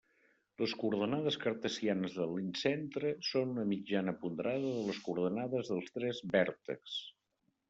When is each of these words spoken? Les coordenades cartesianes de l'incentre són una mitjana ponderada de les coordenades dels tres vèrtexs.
Les 0.61 0.71
coordenades 0.83 1.35
cartesianes 1.43 2.15
de 2.21 2.25
l'incentre 2.31 3.11
són 3.27 3.53
una 3.57 3.67
mitjana 3.75 4.17
ponderada 4.25 4.73
de 4.79 4.83
les 4.89 5.03
coordenades 5.11 5.71
dels 5.75 5.95
tres 6.01 6.25
vèrtexs. 6.39 6.99